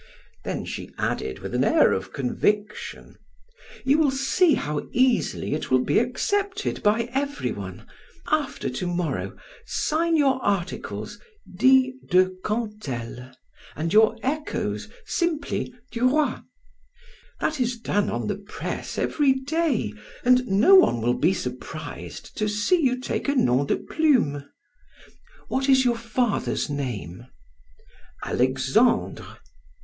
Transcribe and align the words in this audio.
Then 0.43 0.65
she 0.65 0.89
added 0.97 1.37
with 1.41 1.53
an 1.53 1.63
air 1.63 1.93
of 1.93 2.11
conviction: 2.11 3.17
"You 3.85 3.99
will 3.99 4.09
see 4.09 4.55
how 4.55 4.87
easily 4.91 5.53
it 5.53 5.69
will 5.69 5.83
be 5.83 5.99
accepted 5.99 6.81
by 6.81 7.01
everyone! 7.13 7.85
After 8.25 8.67
to 8.71 8.87
morrow, 8.87 9.37
sign 9.67 10.17
your 10.17 10.43
articles 10.43 11.19
'D. 11.55 11.93
de 12.09 12.31
Cantel,' 12.43 13.31
and 13.75 13.93
your 13.93 14.15
'Echoes' 14.23 14.89
simply 15.05 15.71
'Duroy.' 15.91 16.39
That 17.39 17.59
is 17.59 17.77
done 17.79 18.09
on 18.09 18.25
the 18.25 18.37
press 18.37 18.97
every 18.97 19.33
day 19.33 19.93
and 20.25 20.47
no 20.47 20.73
one 20.73 21.01
will 21.01 21.13
be 21.13 21.35
surprised 21.35 22.35
to 22.39 22.49
see 22.49 22.79
you 22.81 22.99
take 22.99 23.29
a 23.29 23.35
nom 23.35 23.67
de 23.67 23.77
plume. 23.77 24.49
What 25.47 25.69
is 25.69 25.85
your 25.85 25.95
father's 25.95 26.71
name?" 26.71 27.27
"Alexandre." 28.25 29.37